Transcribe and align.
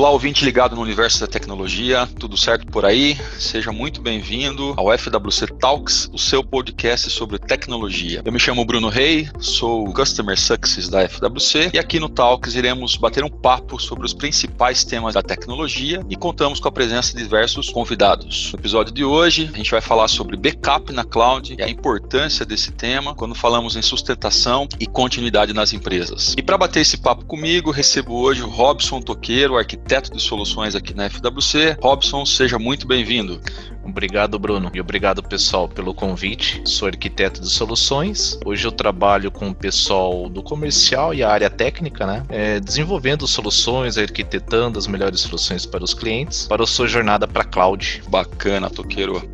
Olá, 0.00 0.08
ouvinte 0.08 0.46
ligado 0.46 0.74
no 0.74 0.80
universo 0.80 1.20
da 1.20 1.26
tecnologia, 1.26 2.08
tudo 2.18 2.34
certo 2.34 2.66
por 2.68 2.86
aí? 2.86 3.18
Seja 3.38 3.70
muito 3.70 4.00
bem-vindo 4.00 4.72
ao 4.78 4.86
FWC 4.96 5.46
Talks, 5.58 6.08
o 6.10 6.18
seu 6.18 6.42
podcast 6.42 7.10
sobre 7.10 7.38
tecnologia. 7.38 8.22
Eu 8.24 8.32
me 8.32 8.40
chamo 8.40 8.64
Bruno 8.64 8.88
Rey, 8.88 9.28
sou 9.38 9.92
Customer 9.92 10.40
Success 10.40 10.88
da 10.88 11.06
FWC 11.06 11.72
e 11.74 11.78
aqui 11.78 12.00
no 12.00 12.08
Talks 12.08 12.54
iremos 12.54 12.96
bater 12.96 13.22
um 13.22 13.28
papo 13.28 13.78
sobre 13.78 14.06
os 14.06 14.14
principais 14.14 14.84
temas 14.84 15.12
da 15.12 15.22
tecnologia 15.22 16.02
e 16.08 16.16
contamos 16.16 16.60
com 16.60 16.68
a 16.68 16.72
presença 16.72 17.14
de 17.14 17.22
diversos 17.22 17.68
convidados. 17.68 18.52
No 18.54 18.58
episódio 18.58 18.94
de 18.94 19.04
hoje, 19.04 19.50
a 19.52 19.56
gente 19.58 19.70
vai 19.70 19.82
falar 19.82 20.08
sobre 20.08 20.34
backup 20.34 20.94
na 20.94 21.04
cloud 21.04 21.56
e 21.58 21.62
a 21.62 21.68
importância 21.68 22.46
desse 22.46 22.72
tema 22.72 23.14
quando 23.14 23.34
falamos 23.34 23.76
em 23.76 23.82
sustentação 23.82 24.66
e 24.80 24.86
continuidade 24.86 25.52
nas 25.52 25.74
empresas. 25.74 26.34
E 26.38 26.42
para 26.42 26.56
bater 26.56 26.80
esse 26.80 26.96
papo 26.96 27.26
comigo, 27.26 27.70
recebo 27.70 28.14
hoje 28.14 28.42
o 28.42 28.48
Robson 28.48 29.02
Toqueiro, 29.02 29.58
arquiteto 29.58 29.89
arquiteto 29.90 30.16
de 30.16 30.22
soluções 30.22 30.76
aqui 30.76 30.94
na 30.94 31.10
FWC. 31.10 31.76
Robson, 31.82 32.24
seja 32.24 32.60
muito 32.60 32.86
bem-vindo. 32.86 33.40
Obrigado, 33.84 34.38
Bruno, 34.38 34.70
e 34.72 34.80
obrigado, 34.80 35.20
pessoal, 35.20 35.68
pelo 35.68 35.92
convite. 35.92 36.62
Sou 36.64 36.86
arquiteto 36.86 37.40
de 37.40 37.50
soluções. 37.50 38.38
Hoje 38.44 38.64
eu 38.64 38.70
trabalho 38.70 39.32
com 39.32 39.48
o 39.48 39.54
pessoal 39.54 40.28
do 40.28 40.44
comercial 40.44 41.12
e 41.12 41.24
a 41.24 41.28
área 41.28 41.50
técnica, 41.50 42.06
né? 42.06 42.24
É, 42.28 42.60
desenvolvendo 42.60 43.26
soluções, 43.26 43.98
arquitetando 43.98 44.78
as 44.78 44.86
melhores 44.86 45.20
soluções 45.22 45.66
para 45.66 45.82
os 45.82 45.92
clientes, 45.92 46.46
para 46.46 46.62
a 46.62 46.66
sua 46.68 46.86
jornada 46.86 47.26
para 47.26 47.42
cloud. 47.42 48.00
Bacana, 48.08 48.70
Toqueiro. 48.70 49.28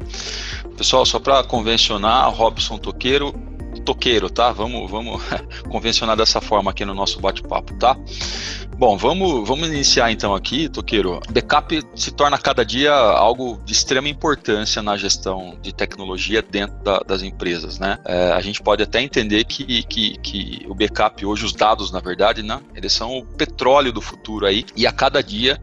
Pessoal, 0.74 1.04
só 1.04 1.18
para 1.18 1.44
convencionar, 1.44 2.30
Robson 2.30 2.78
Toqueiro 2.78 3.34
toqueiro, 3.86 4.28
tá? 4.28 4.52
Vamos, 4.52 4.90
vamos 4.90 5.22
convencionar 5.70 6.16
dessa 6.16 6.40
forma 6.40 6.72
aqui 6.72 6.84
no 6.84 6.92
nosso 6.92 7.20
bate-papo, 7.20 7.72
tá? 7.78 7.96
Bom, 8.76 8.98
vamos, 8.98 9.48
vamos 9.48 9.68
iniciar 9.68 10.10
então 10.10 10.34
aqui, 10.34 10.68
Toqueiro. 10.68 11.18
Backup 11.30 11.82
se 11.94 12.10
torna 12.10 12.36
cada 12.36 12.62
dia 12.62 12.92
algo 12.92 13.58
de 13.64 13.72
extrema 13.72 14.06
importância 14.06 14.82
na 14.82 14.98
gestão 14.98 15.56
de 15.62 15.72
tecnologia 15.72 16.42
dentro 16.42 16.76
da, 16.84 16.98
das 16.98 17.22
empresas, 17.22 17.78
né? 17.78 17.98
É, 18.04 18.32
a 18.32 18.40
gente 18.42 18.62
pode 18.62 18.82
até 18.82 19.00
entender 19.00 19.44
que, 19.44 19.82
que, 19.84 20.18
que 20.18 20.66
o 20.68 20.74
backup 20.74 21.24
hoje, 21.24 21.46
os 21.46 21.54
dados, 21.54 21.90
na 21.90 22.00
verdade, 22.00 22.42
né? 22.42 22.60
Eles 22.74 22.92
são 22.92 23.16
o 23.16 23.24
petróleo 23.24 23.92
do 23.92 24.02
futuro 24.02 24.44
aí 24.44 24.66
e 24.76 24.86
a 24.86 24.92
cada 24.92 25.22
dia 25.22 25.58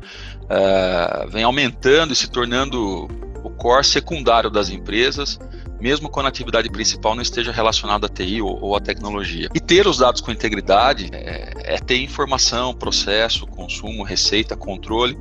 é, 0.49 1.27
vem 1.29 1.43
aumentando 1.43 2.13
e 2.13 2.15
se 2.15 2.31
tornando 2.31 3.07
o 3.43 3.49
core 3.51 3.85
secundário 3.85 4.49
das 4.49 4.69
empresas 4.69 5.37
mesmo 5.83 6.07
quando 6.07 6.27
a 6.27 6.29
atividade 6.29 6.69
principal 6.69 7.13
não 7.13 7.21
esteja 7.21 7.51
relacionada 7.51 8.07
à 8.07 8.09
TI 8.09 8.41
ou, 8.41 8.57
ou 8.63 8.73
à 8.73 8.79
tecnologia. 8.79 9.49
E 9.53 9.59
ter 9.59 9.85
os 9.85 9.97
dados 9.97 10.21
com 10.21 10.31
integridade 10.31 11.09
é, 11.11 11.75
é 11.75 11.77
ter 11.77 12.01
informação, 12.01 12.73
processo, 12.73 13.45
consumo, 13.45 14.01
receita, 14.01 14.55
controle. 14.55 15.19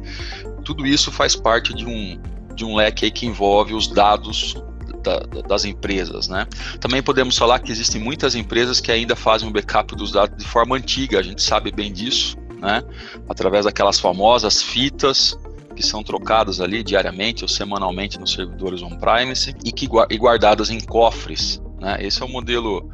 Tudo 0.65 0.87
isso 0.87 1.11
faz 1.11 1.35
parte 1.35 1.75
de 1.75 1.85
um, 1.85 2.17
de 2.55 2.65
um 2.65 2.77
leque 2.77 3.11
que 3.11 3.27
envolve 3.27 3.75
os 3.75 3.89
dados 3.89 4.55
da, 5.03 5.19
das 5.49 5.65
empresas, 5.65 6.29
né? 6.29 6.47
Também 6.79 7.03
podemos 7.03 7.37
falar 7.37 7.59
que 7.59 7.73
existem 7.73 8.01
muitas 8.01 8.37
empresas 8.37 8.81
que 8.81 8.93
ainda 8.93 9.17
fazem 9.17 9.49
um 9.49 9.53
backup 9.53 9.97
dos 9.97 10.13
dados 10.13 10.39
de 10.39 10.49
forma 10.49 10.77
antiga, 10.77 11.19
a 11.19 11.23
gente 11.23 11.43
sabe 11.43 11.73
bem 11.73 11.93
disso, 11.93 12.37
né? 12.61 12.85
Através 13.29 13.65
daquelas 13.65 13.99
famosas 13.99 14.63
fitas 14.63 15.37
que 15.75 15.83
são 15.83 16.03
trocadas 16.03 16.61
ali 16.61 16.83
diariamente 16.83 17.45
ou 17.45 17.48
semanalmente 17.48 18.19
nos 18.19 18.33
servidores 18.33 18.83
on-premise 18.83 19.55
e 19.65 19.73
que 19.73 19.89
e 20.11 20.17
guardadas 20.17 20.70
em 20.70 20.81
cofres. 20.81 21.61
Né? 21.81 21.98
Esse 22.01 22.23
é 22.23 22.25
o 22.25 22.28
modelo 22.28 22.89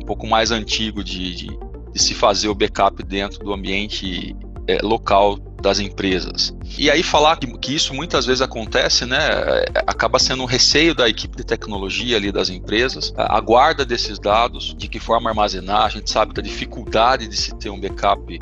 um 0.00 0.04
pouco 0.04 0.26
mais 0.26 0.50
antigo 0.50 1.02
de, 1.02 1.34
de, 1.34 1.58
de 1.92 2.02
se 2.02 2.14
fazer 2.14 2.48
o 2.48 2.54
backup 2.54 3.02
dentro 3.02 3.38
do 3.40 3.52
ambiente 3.52 4.36
é, 4.66 4.78
local 4.82 5.38
das 5.60 5.78
empresas. 5.78 6.54
E 6.76 6.90
aí 6.90 7.02
falar 7.02 7.36
que, 7.36 7.46
que, 7.58 7.74
isso 7.74 7.94
muitas 7.94 8.26
vezes 8.26 8.42
acontece, 8.42 9.06
né, 9.06 9.18
é, 9.18 9.64
acaba 9.86 10.18
sendo 10.18 10.42
um 10.42 10.46
receio 10.46 10.94
da 10.94 11.08
equipe 11.08 11.36
de 11.36 11.44
tecnologia 11.44 12.16
ali 12.16 12.32
das 12.32 12.48
empresas, 12.48 13.12
a 13.16 13.40
guarda 13.40 13.84
desses 13.84 14.18
dados, 14.18 14.74
de 14.76 14.88
que 14.88 14.98
forma 14.98 15.30
armazenar, 15.30 15.84
a 15.84 15.88
gente 15.88 16.10
sabe 16.10 16.34
da 16.34 16.42
dificuldade 16.42 17.28
de 17.28 17.36
se 17.36 17.54
ter 17.56 17.70
um 17.70 17.80
backup 17.80 18.38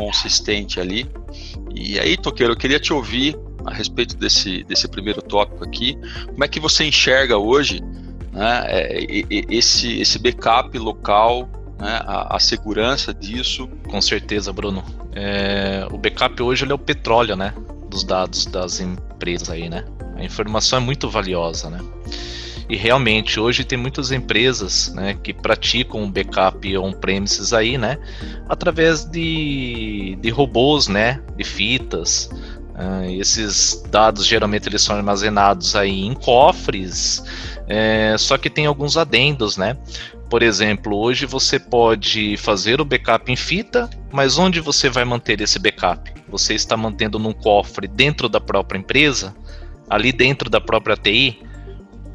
consistente 0.00 0.80
ali. 0.80 1.06
E 1.74 2.00
aí, 2.00 2.16
Toqueiro, 2.16 2.54
eu 2.54 2.56
queria 2.56 2.80
te 2.80 2.90
ouvir 2.90 3.38
a 3.66 3.74
respeito 3.74 4.16
desse, 4.16 4.64
desse 4.64 4.88
primeiro 4.88 5.20
tópico 5.20 5.62
aqui. 5.62 5.98
Como 6.26 6.42
é 6.42 6.48
que 6.48 6.58
você 6.58 6.84
enxerga 6.84 7.36
hoje 7.36 7.82
né, 8.32 8.64
é, 8.68 9.06
esse, 9.50 10.00
esse 10.00 10.18
backup 10.18 10.76
local, 10.78 11.46
né, 11.78 12.00
a, 12.06 12.36
a, 12.36 12.40
segurança 12.40 13.12
disso? 13.12 13.68
Com 13.88 14.00
certeza, 14.00 14.50
Bruno. 14.54 14.82
É, 15.12 15.86
o 15.90 15.98
backup 15.98 16.42
hoje 16.42 16.64
é 16.64 16.72
o 16.72 16.78
petróleo 16.78 17.36
né, 17.36 17.52
dos 17.90 18.02
dados 18.02 18.46
das 18.46 18.80
empresas 18.80 19.50
aí, 19.50 19.68
né? 19.68 19.84
A 20.16 20.24
informação 20.24 20.78
é 20.78 20.82
muito 20.82 21.10
valiosa, 21.10 21.68
né? 21.68 21.78
E 22.70 22.76
realmente, 22.76 23.40
hoje 23.40 23.64
tem 23.64 23.76
muitas 23.76 24.12
empresas 24.12 24.94
né, 24.94 25.18
que 25.20 25.34
praticam 25.34 26.02
um 26.02 26.08
backup 26.10 26.76
on-premises 26.78 27.52
aí, 27.52 27.76
né? 27.76 27.98
Através 28.48 29.04
de, 29.04 30.16
de 30.20 30.30
robôs, 30.30 30.86
né? 30.86 31.20
De 31.36 31.42
fitas. 31.42 32.30
Uh, 32.76 33.10
esses 33.20 33.82
dados 33.90 34.24
geralmente 34.24 34.68
eles 34.68 34.82
são 34.82 34.94
armazenados 34.94 35.74
aí 35.74 36.06
em 36.06 36.14
cofres, 36.14 37.24
é, 37.66 38.14
só 38.16 38.38
que 38.38 38.48
tem 38.48 38.66
alguns 38.66 38.96
adendos, 38.96 39.56
né? 39.56 39.76
Por 40.30 40.40
exemplo, 40.40 40.96
hoje 40.96 41.26
você 41.26 41.58
pode 41.58 42.36
fazer 42.36 42.80
o 42.80 42.84
backup 42.84 43.32
em 43.32 43.36
fita, 43.36 43.90
mas 44.12 44.38
onde 44.38 44.60
você 44.60 44.88
vai 44.88 45.04
manter 45.04 45.40
esse 45.40 45.58
backup? 45.58 46.12
Você 46.28 46.54
está 46.54 46.76
mantendo 46.76 47.18
num 47.18 47.32
cofre 47.32 47.88
dentro 47.88 48.28
da 48.28 48.40
própria 48.40 48.78
empresa, 48.78 49.34
ali 49.90 50.12
dentro 50.12 50.48
da 50.48 50.60
própria 50.60 50.96
TI? 50.96 51.49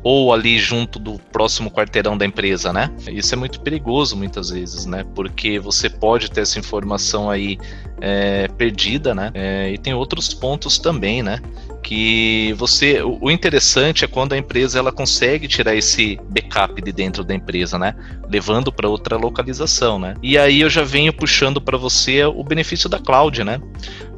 Ou 0.05 0.31
ali 0.31 0.59
junto 0.59 0.99
do 0.99 1.17
próximo 1.31 1.71
quarteirão 1.71 2.15
da 2.15 2.23
empresa, 2.23 2.71
né? 2.71 2.91
Isso 3.11 3.33
é 3.33 3.37
muito 3.37 3.59
perigoso 3.59 4.15
muitas 4.15 4.51
vezes, 4.51 4.85
né? 4.85 5.03
Porque 5.15 5.57
você 5.57 5.89
pode 5.89 6.29
ter 6.29 6.41
essa 6.41 6.59
informação 6.59 7.27
aí 7.27 7.57
é, 7.99 8.47
perdida, 8.49 9.15
né? 9.15 9.31
É, 9.33 9.71
e 9.71 9.79
tem 9.79 9.95
outros 9.95 10.31
pontos 10.31 10.77
também, 10.77 11.23
né? 11.23 11.41
Que 11.81 12.53
você, 12.55 13.01
o 13.01 13.31
interessante 13.31 14.05
é 14.05 14.07
quando 14.07 14.33
a 14.33 14.37
empresa 14.37 14.77
ela 14.77 14.91
consegue 14.91 15.47
tirar 15.47 15.75
esse 15.75 16.19
backup 16.29 16.79
de 16.83 16.91
dentro 16.91 17.23
da 17.23 17.33
empresa, 17.33 17.79
né? 17.79 17.95
Levando 18.29 18.71
para 18.71 18.87
outra 18.87 19.17
localização, 19.17 19.97
né? 19.97 20.13
E 20.21 20.37
aí 20.37 20.61
eu 20.61 20.69
já 20.69 20.83
venho 20.83 21.13
puxando 21.13 21.59
para 21.59 21.79
você 21.79 22.23
o 22.23 22.43
benefício 22.43 22.87
da 22.87 22.99
cloud, 22.99 23.43
né? 23.43 23.59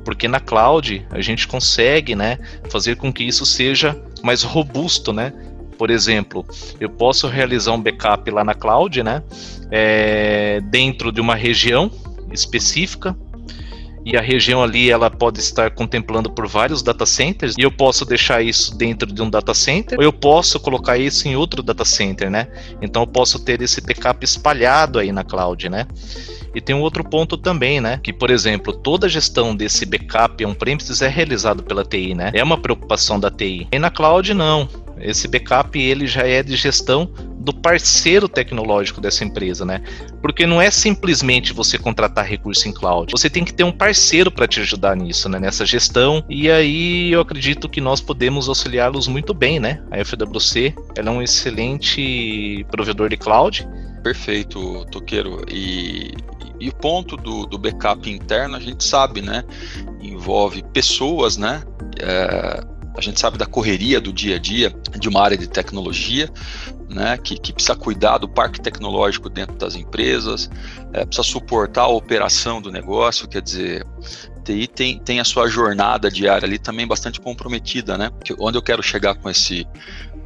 Porque 0.04 0.28
na 0.28 0.42
cloud 0.42 1.06
a 1.12 1.22
gente 1.22 1.48
consegue, 1.48 2.16
né, 2.16 2.38
fazer 2.70 2.96
com 2.96 3.12
que 3.12 3.24
isso 3.26 3.46
seja 3.46 4.02
mais 4.24 4.42
robusto, 4.42 5.12
né? 5.12 5.34
Por 5.78 5.90
exemplo, 5.90 6.46
eu 6.80 6.90
posso 6.90 7.28
realizar 7.28 7.74
um 7.74 7.82
backup 7.82 8.30
lá 8.32 8.44
na 8.44 8.54
cloud, 8.54 9.04
né? 9.04 9.24
É, 9.70 10.62
dentro 10.62 11.12
de 11.12 11.22
uma 11.22 11.36
região 11.36 11.92
específica, 12.32 13.16
e 14.08 14.16
a 14.16 14.22
região 14.22 14.64
ali 14.64 14.90
ela 14.90 15.12
pode 15.12 15.42
estar 15.42 15.70
contemplando 15.72 16.32
por 16.32 16.48
vários 16.48 16.82
data 16.82 17.06
centers 17.06 17.56
e 17.58 17.62
eu 17.62 17.70
posso 17.70 18.06
deixar 18.06 18.42
isso 18.42 18.74
dentro 18.78 19.12
de 19.12 19.22
um 19.22 19.30
data 19.30 19.54
center 19.54 19.98
ou 19.98 20.04
eu 20.04 20.14
posso 20.14 20.62
colocar 20.62 20.98
isso 20.98 21.28
em 21.28 21.36
outro 21.36 21.62
data 21.62 21.84
center, 21.84 22.32
né? 22.32 22.48
Então 22.82 23.02
eu 23.02 23.08
posso 23.08 23.38
ter 23.38 23.62
esse 23.62 23.82
backup 23.82 24.24
espalhado 24.24 24.98
aí 24.98 25.12
na 25.12 25.26
cloud, 25.26 25.68
né? 25.68 25.86
E 26.56 26.62
tem 26.62 26.74
um 26.74 26.80
outro 26.80 27.04
ponto 27.04 27.38
também, 27.38 27.82
né? 27.82 28.00
Que, 28.02 28.14
por 28.14 28.30
exemplo, 28.30 28.72
toda 28.72 29.08
a 29.08 29.10
gestão 29.10 29.54
desse 29.54 29.86
backup 29.86 30.44
on-premises 30.46 31.02
é 31.02 31.10
realizado 31.10 31.62
pela 31.62 31.84
TI, 31.84 32.16
né? 32.16 32.32
É 32.34 32.42
uma 32.42 32.58
preocupação 32.58 33.20
da 33.20 33.30
TI. 33.30 33.68
E 33.74 33.78
na 33.78 33.92
cloud, 33.92 34.34
não. 34.34 34.70
Esse 35.02 35.28
backup 35.28 35.80
ele 35.80 36.08
já 36.08 36.22
é 36.28 36.42
de 36.42 36.56
gestão 36.56 37.12
do 37.48 37.54
parceiro 37.54 38.28
tecnológico 38.28 39.00
dessa 39.00 39.24
empresa, 39.24 39.64
né? 39.64 39.82
Porque 40.22 40.46
não 40.46 40.62
é 40.62 40.70
simplesmente 40.70 41.54
você 41.54 41.78
contratar 41.78 42.26
recurso 42.26 42.68
em 42.68 42.74
cloud. 42.74 43.10
Você 43.10 43.30
tem 43.30 43.46
que 43.46 43.54
ter 43.54 43.64
um 43.64 43.72
parceiro 43.72 44.30
para 44.30 44.46
te 44.46 44.60
ajudar 44.60 44.98
nisso, 44.98 45.30
né? 45.30 45.40
Nessa 45.40 45.66
gestão. 45.66 46.22
E 46.30 46.52
aí 46.52 47.10
eu 47.10 47.22
acredito 47.22 47.70
que 47.70 47.80
nós 47.80 48.02
podemos 48.02 48.50
auxiliá-los 48.50 49.08
muito 49.08 49.34
bem, 49.34 49.62
né? 49.62 49.82
A 49.90 50.04
FWC 50.04 50.76
ela 50.98 51.10
é 51.10 51.12
um 51.12 51.22
excelente 51.22 52.66
provedor 52.70 53.08
de 53.08 53.16
cloud. 53.16 53.66
Perfeito, 54.04 54.86
Toqueiro. 54.92 55.46
E, 55.50 56.12
e 56.60 56.68
o 56.68 56.76
ponto 56.76 57.16
do, 57.16 57.46
do 57.46 57.58
backup 57.58 58.10
interno, 58.10 58.58
a 58.58 58.60
gente 58.60 58.84
sabe, 58.84 59.22
né? 59.22 59.46
Envolve 60.02 60.64
pessoas, 60.74 61.38
né? 61.38 61.64
É 61.98 62.77
a 62.98 63.02
gente 63.02 63.20
sabe 63.20 63.38
da 63.38 63.46
correria 63.46 64.02
do 64.02 64.12
dia 64.12 64.38
a 64.38 64.40
dia 64.40 64.74
de 65.00 65.08
uma 65.08 65.22
área 65.22 65.38
de 65.38 65.48
tecnologia, 65.48 66.30
né, 66.90 67.18
que, 67.18 67.38
que 67.38 67.54
precisa 67.54 67.76
cuidar 67.76 68.18
do 68.18 68.28
parque 68.28 68.60
tecnológico 68.60 69.30
dentro 69.30 69.56
das 69.56 69.76
empresas, 69.76 70.50
é, 70.92 71.06
precisa 71.06 71.28
suportar 71.28 71.84
a 71.84 71.88
operação 71.88 72.60
do 72.60 72.72
negócio, 72.72 73.28
quer 73.28 73.42
dizer, 73.42 73.86
TI 74.44 74.68
tem, 74.68 75.00
tem 75.00 75.20
a 75.20 75.24
sua 75.24 75.48
jornada 75.48 76.10
diária 76.10 76.48
ali 76.48 76.58
também 76.58 76.88
bastante 76.88 77.20
comprometida, 77.20 77.98
né? 77.98 78.10
Que, 78.24 78.34
onde 78.40 78.58
eu 78.58 78.62
quero 78.62 78.82
chegar 78.82 79.16
com 79.16 79.30
esse, 79.30 79.68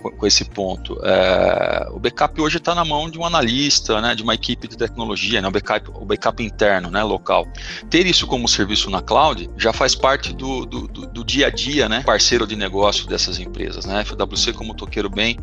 com 0.10 0.26
esse 0.26 0.46
ponto. 0.46 1.00
É, 1.04 1.88
o 1.92 2.00
backup 2.00 2.40
hoje 2.42 2.58
está 2.58 2.74
na 2.74 2.84
mão 2.84 3.10
de 3.10 3.20
um 3.20 3.26
analista, 3.26 4.02
né, 4.02 4.16
de 4.16 4.24
uma 4.24 4.34
equipe 4.34 4.68
de 4.68 4.78
tecnologia, 4.78 5.42
né, 5.42 5.48
o, 5.48 5.52
backup, 5.52 5.92
o 5.94 6.06
backup 6.06 6.44
interno, 6.44 6.90
né, 6.90 7.04
local. 7.04 7.48
Ter 7.90 8.06
isso 8.06 8.26
como 8.26 8.48
serviço 8.48 8.90
na 8.90 9.02
cloud 9.02 9.50
já 9.58 9.72
faz 9.72 9.94
parte 9.96 10.34
do, 10.34 10.66
do, 10.66 10.88
do, 10.88 11.08
do 11.08 11.24
dia 11.24 11.48
a 11.48 11.50
dia, 11.50 11.88
né, 11.88 12.02
parceiro 12.04 12.48
de 12.48 12.56
negócio 12.56 13.08
dessas 13.08 13.40
empresas. 13.40 13.86
Né? 13.86 14.04
FWC, 14.04 14.54
como 14.54 14.72
o 14.72 14.76
Toqueiro 14.76 15.10
bem 15.10 15.38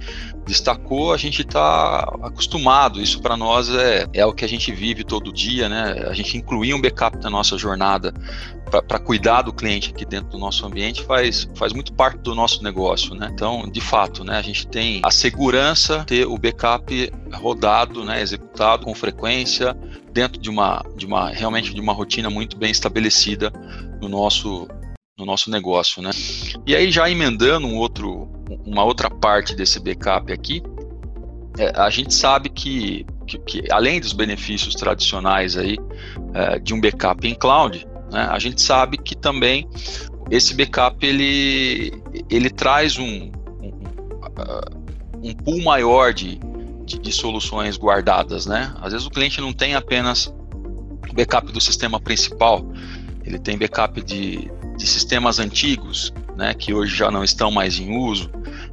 destacou, 0.46 1.12
a 1.12 1.16
gente 1.16 1.42
está 1.42 2.00
acostumado, 2.22 3.00
isso 3.00 3.20
para 3.20 3.36
nós 3.36 3.68
é, 3.70 4.06
é 4.12 4.26
o 4.26 4.32
que 4.32 4.44
a 4.44 4.48
gente 4.48 4.72
vive 4.72 5.04
todo 5.04 5.32
dia, 5.32 5.68
né? 5.68 6.06
a 6.08 6.14
gente 6.14 6.36
incluir 6.36 6.74
um 6.74 6.80
backup 6.80 7.22
na 7.22 7.30
nossa 7.30 7.56
jornada 7.58 8.12
para 8.68 8.98
cuidar 8.98 9.42
do 9.42 9.52
cliente 9.52 9.90
aqui 9.90 10.04
dentro 10.04 10.30
do 10.30 10.38
nosso 10.38 10.64
ambiente 10.66 11.02
faz, 11.02 11.48
faz 11.54 11.72
muito 11.72 11.92
parte 11.92 12.18
do 12.18 12.34
nosso 12.34 12.62
negócio, 12.62 13.14
né? 13.14 13.30
Então, 13.32 13.68
de 13.68 13.80
fato, 13.80 14.24
né, 14.24 14.36
a 14.38 14.42
gente 14.42 14.66
tem 14.66 15.00
a 15.04 15.10
segurança 15.10 15.98
de 15.98 16.06
ter 16.06 16.26
o 16.26 16.36
backup 16.36 17.12
rodado, 17.32 18.04
né, 18.04 18.20
executado 18.20 18.84
com 18.84 18.94
frequência 18.94 19.76
dentro 20.12 20.40
de 20.40 20.50
uma, 20.50 20.84
de 20.96 21.06
uma 21.06 21.30
realmente 21.30 21.72
de 21.74 21.80
uma 21.80 21.92
rotina 21.92 22.28
muito 22.28 22.56
bem 22.56 22.70
estabelecida 22.70 23.52
no 24.00 24.08
nosso 24.08 24.68
no 25.18 25.26
nosso 25.26 25.50
negócio, 25.50 26.00
né? 26.00 26.10
E 26.64 26.76
aí 26.76 26.92
já 26.92 27.10
emendando 27.10 27.66
um 27.66 27.76
outro, 27.76 28.30
uma 28.64 28.84
outra 28.84 29.10
parte 29.10 29.52
desse 29.52 29.80
backup 29.80 30.32
aqui, 30.32 30.62
é, 31.58 31.72
a 31.74 31.90
gente 31.90 32.14
sabe 32.14 32.48
que, 32.48 33.04
que, 33.26 33.38
que, 33.38 33.72
além 33.72 34.00
dos 34.00 34.12
benefícios 34.12 34.76
tradicionais 34.76 35.56
aí 35.56 35.76
é, 36.32 36.60
de 36.60 36.72
um 36.72 36.80
backup 36.80 37.26
em 37.26 37.34
cloud, 37.34 37.84
né? 38.10 38.28
A 38.30 38.38
gente 38.38 38.60
sabe 38.60 38.98
que 38.98 39.16
também 39.16 39.68
esse 40.30 40.54
backup 40.54 41.04
ele, 41.04 41.92
ele 42.30 42.50
traz 42.50 42.98
um, 42.98 43.04
um, 43.04 43.68
uh, 43.68 45.22
um 45.22 45.34
pool 45.34 45.62
maior 45.62 46.12
de, 46.12 46.38
de, 46.84 46.98
de, 46.98 47.12
soluções 47.12 47.76
guardadas. 47.76 48.46
Né? 48.46 48.74
Às 48.80 48.92
vezes 48.92 49.06
o 49.06 49.10
cliente 49.10 49.40
não 49.40 49.52
tem 49.52 49.74
apenas 49.74 50.32
backup 51.14 51.50
do 51.50 51.60
sistema 51.60 51.98
principal, 51.98 52.64
ele 53.24 53.38
tem 53.38 53.58
backup 53.58 54.00
de, 54.02 54.50
de 54.76 54.86
sistemas 54.86 55.38
antigos, 55.38 56.12
né, 56.36 56.54
que 56.54 56.72
hoje 56.72 56.94
já 56.94 57.10
não 57.10 57.24
estão 57.24 57.50
mais 57.50 57.78
em 57.78 57.96
uso. 57.96 58.30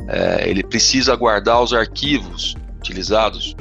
É, 0.07 0.47
ele 0.47 0.63
precisa 0.63 1.15
guardar 1.15 1.61
os 1.61 1.73
arquivos 1.73 2.55
utilizados 2.77 3.55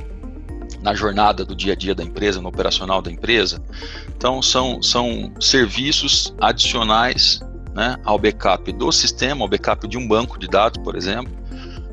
na 0.84 0.94
jornada 0.94 1.46
do 1.46 1.56
dia 1.56 1.72
a 1.72 1.76
dia 1.76 1.94
da 1.94 2.04
empresa, 2.04 2.42
no 2.42 2.48
operacional 2.50 3.00
da 3.00 3.10
empresa. 3.10 3.60
Então, 4.14 4.42
são, 4.42 4.82
são 4.82 5.32
serviços 5.40 6.34
adicionais 6.38 7.40
né, 7.75 7.96
ao 8.04 8.19
backup 8.19 8.70
do 8.70 8.92
sistema, 8.92 9.42
ao 9.42 9.48
backup 9.48 9.88
de 9.88 9.96
um 9.96 10.06
banco 10.06 10.38
de 10.38 10.46
dados, 10.46 10.82
por 10.84 10.94
exemplo. 10.94 11.32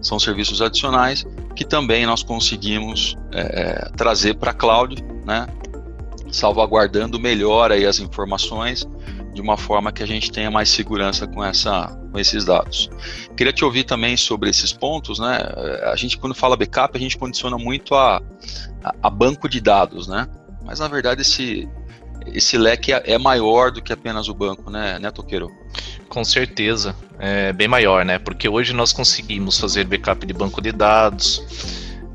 São 0.02 0.20
serviços 0.20 0.62
adicionais 0.62 1.26
que 1.56 1.64
também 1.64 2.06
nós 2.06 2.22
conseguimos 2.22 3.18
é, 3.32 3.90
trazer 3.96 4.36
para 4.36 4.52
a 4.52 4.54
cloud, 4.54 5.02
né, 5.26 5.48
salvaguardando 6.30 7.18
melhor 7.18 7.72
aí 7.72 7.86
as 7.86 8.00
informações 8.00 8.86
de 9.34 9.42
uma 9.42 9.58
forma 9.58 9.92
que 9.92 10.04
a 10.04 10.06
gente 10.06 10.32
tenha 10.32 10.52
mais 10.52 10.70
segurança 10.70 11.26
com, 11.28 11.44
essa, 11.44 11.88
com 12.12 12.20
esses 12.20 12.44
dados. 12.46 12.90
Queria 13.36 13.54
te 13.54 13.64
ouvir 13.64 13.84
também 13.84 14.18
sobre 14.18 14.50
esses 14.50 14.74
pontos, 14.74 15.20
né? 15.20 15.38
A 15.92 15.96
gente 15.96 16.18
quando 16.18 16.36
fala 16.36 16.58
backup, 16.58 16.98
a 16.98 17.02
gente 17.02 17.18
condiciona 17.18 17.58
muito 17.58 17.96
a, 17.96 18.22
a, 19.02 19.10
banco 19.10 19.48
de 19.48 19.62
dados, 19.62 20.08
né? 20.08 20.28
Mas 20.64 20.80
na 20.80 20.88
verdade 20.88 21.22
esse, 21.22 21.68
esse 22.28 22.58
leque 22.58 22.94
é, 22.94 23.02
é 23.06 23.18
maior 23.18 23.72
do 23.72 23.82
que 23.82 23.94
apenas 23.94 24.28
o 24.28 24.34
banco, 24.34 24.70
né, 24.70 25.00
né 25.00 25.12
Toqueiro? 25.12 25.50
Com 26.10 26.24
certeza, 26.24 26.96
é 27.18 27.54
bem 27.54 27.68
maior, 27.68 28.04
né? 28.04 28.20
Porque 28.20 28.50
hoje 28.50 28.74
nós 28.74 28.92
conseguimos 28.92 29.58
fazer 29.58 29.86
backup 29.86 30.26
de 30.26 30.34
banco 30.34 30.62
de 30.62 30.72
dados, 30.72 31.42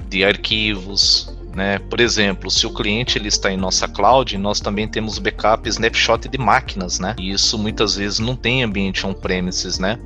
de 0.09 0.23
arquivos, 0.23 1.36
né? 1.57 1.79
Por 1.79 2.01
exemplo, 2.01 2.51
se 2.51 2.67
o 2.67 2.71
cliente 2.71 3.17
ele 3.17 3.29
está 3.29 3.51
em 3.51 3.57
nossa 3.57 3.89
cloud, 3.89 4.37
nós 4.37 4.61
também 4.61 4.87
temos 4.87 5.19
backup 5.19 5.67
snapshot 5.67 6.29
de 6.29 6.37
máquinas, 6.37 7.01
né? 7.01 7.17
E 7.19 7.31
isso 7.31 7.59
muitas 7.59 7.97
vezes 7.97 8.19
não 8.19 8.37
tem 8.37 8.63
ambiente 8.63 9.07
on-premises, 9.07 9.79
né? 9.79 9.99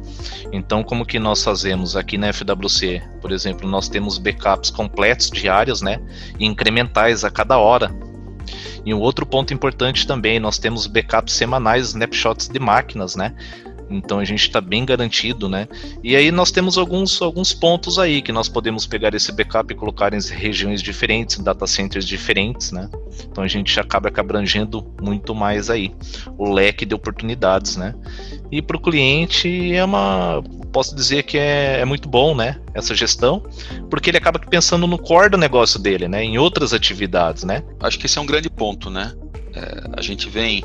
Então, 0.53 0.85
como 0.85 1.05
que 1.05 1.19
nós 1.19 1.43
fazemos 1.43 1.97
aqui 1.97 2.17
na 2.17 2.33
FWC? 2.33 3.03
Por 3.21 3.33
exemplo, 3.33 3.69
nós 3.69 3.89
temos 3.89 4.17
backups 4.17 4.71
completos 4.71 5.29
diários, 5.29 5.83
né? 5.83 6.01
E 6.39 6.47
incrementais 6.47 7.25
a 7.25 7.31
cada 7.31 7.59
hora. 7.59 7.93
E 8.87 8.95
um 8.95 9.01
outro 9.01 9.27
ponto 9.27 9.53
importante 9.53 10.07
também, 10.07 10.39
nós 10.39 10.57
temos 10.57 10.87
backups 10.87 11.35
semanais, 11.35 11.89
snapshots 11.89 12.47
de 12.47 12.61
máquinas, 12.61 13.17
né? 13.17 13.35
Então 13.91 14.21
a 14.21 14.25
gente 14.25 14.43
está 14.43 14.61
bem 14.61 14.85
garantido, 14.85 15.49
né? 15.49 15.67
E 16.03 16.15
aí 16.15 16.31
nós 16.31 16.51
temos 16.51 16.79
alguns, 16.79 17.21
alguns 17.21 17.53
pontos 17.53 17.99
aí 17.99 18.23
que 18.23 18.33
nós 18.33 18.49
podemos 18.49 18.87
pegar 18.87 19.15
esse 19.15 19.33
backup 19.33 19.73
e 19.73 19.77
colocar 19.77 20.15
em 20.15 20.21
regiões 20.21 20.81
diferentes, 20.81 21.39
data 21.39 21.67
centers 21.67 22.07
diferentes, 22.07 22.71
né? 22.71 22.89
Então 23.25 23.43
a 23.43 23.49
gente 23.49 23.79
acaba 23.81 24.11
abrangendo 24.15 24.87
muito 25.01 25.35
mais 25.35 25.69
aí 25.69 25.93
o 26.39 26.53
leque 26.53 26.87
de 26.87 26.95
oportunidades, 26.95 27.77
né? 27.77 27.95
E 28.53 28.63
para 28.63 28.77
o 28.77 28.81
cliente 28.81 29.73
é 29.73 29.85
uma, 29.85 30.43
posso 30.73 30.95
dizer 30.95 31.23
que 31.23 31.39
é, 31.39 31.81
é 31.81 31.85
muito 31.85 32.09
bom, 32.09 32.35
né? 32.35 32.61
Essa 32.75 32.95
gestão, 32.95 33.43
porque 33.89 34.11
ele 34.11 34.19
acaba 34.19 34.39
pensando 34.39 34.87
no 34.87 34.99
core 34.99 35.31
do 35.31 35.39
negócio 35.39 35.79
dele, 35.79 36.09
né? 36.09 36.23
Em 36.23 36.39
outras 36.39 36.73
atividades, 36.73 37.45
né? 37.45 37.63
Acho 37.81 37.99
que 37.99 38.07
esse 38.07 38.19
é 38.19 38.21
um 38.21 38.27
grande 38.27 38.49
ponto, 38.51 38.91
né? 38.91 39.13
É, 39.55 39.91
a 39.97 40.03
gente 40.03 40.29
vem 40.29 40.63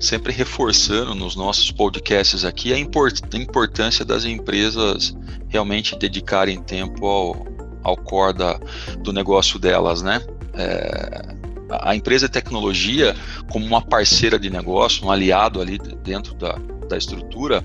sempre 0.00 0.32
reforçando 0.32 1.14
nos 1.14 1.36
nossos 1.36 1.70
podcasts 1.70 2.44
aqui 2.44 2.72
a, 2.72 2.78
import, 2.78 3.20
a 3.32 3.36
importância 3.36 4.04
das 4.04 4.24
empresas 4.24 5.16
realmente 5.48 5.96
dedicarem 5.96 6.62
tempo 6.62 7.06
ao, 7.06 7.46
ao 7.82 7.96
core 7.96 8.36
do 9.00 9.12
negócio 9.12 9.58
delas, 9.58 10.02
né? 10.02 10.20
É, 10.54 11.36
a 11.70 11.94
empresa 11.94 12.26
de 12.26 12.32
tecnologia, 12.32 13.14
como 13.50 13.64
uma 13.64 13.82
parceira 13.82 14.38
de 14.38 14.50
negócio, 14.50 15.04
um 15.04 15.10
aliado 15.10 15.60
ali 15.60 15.78
dentro 15.78 16.34
da, 16.34 16.58
da 16.88 16.96
estrutura, 16.96 17.64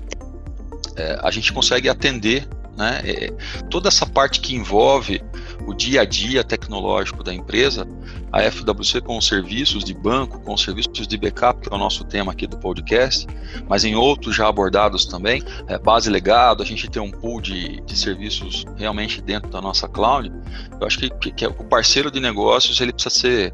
é, 0.96 1.18
a 1.22 1.30
gente 1.30 1.52
consegue 1.52 1.88
atender 1.88 2.48
né, 2.76 3.00
é, 3.04 3.32
toda 3.70 3.88
essa 3.88 4.06
parte 4.06 4.40
que 4.40 4.54
envolve 4.54 5.22
o 5.66 5.74
dia 5.74 6.02
a 6.02 6.04
dia 6.04 6.42
tecnológico 6.42 7.22
da 7.22 7.32
empresa, 7.32 7.86
a 8.30 8.42
FWC 8.42 9.00
com 9.00 9.18
os 9.18 9.26
serviços 9.26 9.84
de 9.84 9.94
banco, 9.94 10.40
com 10.40 10.54
os 10.54 10.62
serviços 10.62 11.06
de 11.06 11.16
backup, 11.16 11.60
que 11.60 11.72
é 11.72 11.76
o 11.76 11.78
nosso 11.78 12.04
tema 12.04 12.32
aqui 12.32 12.46
do 12.46 12.58
podcast, 12.58 13.26
mas 13.68 13.84
em 13.84 13.94
outros 13.94 14.34
já 14.34 14.48
abordados 14.48 15.04
também, 15.04 15.42
é, 15.68 15.78
base 15.78 16.10
legado, 16.10 16.62
a 16.62 16.66
gente 16.66 16.88
tem 16.88 17.00
um 17.00 17.10
pool 17.10 17.40
de, 17.40 17.80
de 17.82 17.96
serviços 17.96 18.64
realmente 18.76 19.20
dentro 19.20 19.50
da 19.50 19.60
nossa 19.60 19.88
cloud. 19.88 20.32
Eu 20.80 20.86
acho 20.86 20.98
que, 20.98 21.10
que, 21.10 21.32
que 21.32 21.46
o 21.46 21.64
parceiro 21.64 22.10
de 22.10 22.20
negócios 22.20 22.80
ele 22.80 22.92
precisa 22.92 23.14
ser 23.14 23.52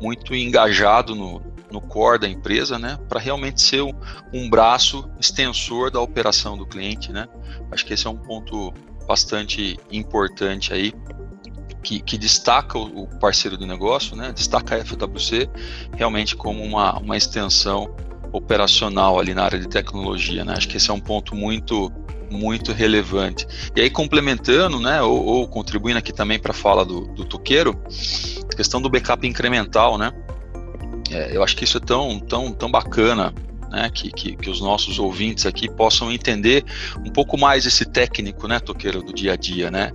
muito 0.00 0.34
engajado 0.34 1.14
no, 1.14 1.42
no 1.70 1.80
core 1.80 2.20
da 2.20 2.28
empresa, 2.28 2.78
né, 2.78 2.98
para 3.08 3.20
realmente 3.20 3.60
ser 3.60 3.82
um, 3.82 3.92
um 4.32 4.48
braço 4.48 5.08
extensor 5.20 5.90
da 5.90 6.00
operação 6.00 6.56
do 6.56 6.66
cliente, 6.66 7.12
né. 7.12 7.28
Acho 7.70 7.84
que 7.84 7.94
esse 7.94 8.06
é 8.06 8.10
um 8.10 8.16
ponto 8.16 8.72
bastante 9.06 9.78
importante 9.90 10.72
aí 10.72 10.92
que, 11.82 12.00
que 12.00 12.18
destaca 12.18 12.78
o, 12.78 13.06
parceiro 13.18 13.56
do 13.56 13.66
negócio, 13.66 14.16
né? 14.16 14.32
destaca 14.32 14.76
a 14.76 14.84
FWC 14.84 15.48
realmente 15.96 16.36
como 16.36 16.62
uma, 16.62 16.98
uma 16.98 17.16
extensão 17.16 17.94
operacional 18.32 19.18
ali 19.18 19.34
na 19.34 19.44
área 19.44 19.58
de 19.58 19.68
tecnologia. 19.68 20.44
Né? 20.44 20.54
Acho 20.56 20.68
que 20.68 20.76
esse 20.76 20.90
é 20.90 20.92
um 20.92 21.00
ponto 21.00 21.34
muito 21.34 21.92
muito 22.30 22.72
relevante. 22.72 23.44
E 23.74 23.80
aí, 23.80 23.90
complementando, 23.90 24.78
né, 24.78 25.02
ou, 25.02 25.24
ou 25.24 25.48
contribuindo 25.48 25.98
aqui 25.98 26.12
também 26.12 26.38
para 26.38 26.52
a 26.52 26.54
fala 26.54 26.84
do, 26.84 27.08
do 27.08 27.24
Toqueiro, 27.24 27.76
a 28.44 28.56
questão 28.56 28.80
do 28.80 28.88
backup 28.88 29.26
incremental, 29.26 29.98
né? 29.98 30.12
É, 31.10 31.36
eu 31.36 31.42
acho 31.42 31.56
que 31.56 31.64
isso 31.64 31.78
é 31.78 31.80
tão, 31.80 32.20
tão, 32.20 32.52
tão 32.52 32.70
bacana 32.70 33.34
né, 33.70 33.88
que, 33.90 34.10
que, 34.10 34.36
que, 34.36 34.50
os 34.50 34.60
nossos 34.60 34.98
ouvintes 34.98 35.46
aqui 35.46 35.70
possam 35.70 36.10
entender 36.12 36.64
um 36.98 37.10
pouco 37.10 37.38
mais 37.38 37.64
esse 37.64 37.84
técnico, 37.84 38.48
né, 38.48 38.58
Toqueiro, 38.58 39.02
do 39.02 39.12
dia 39.12 39.34
a 39.34 39.36
dia, 39.36 39.70
né? 39.70 39.92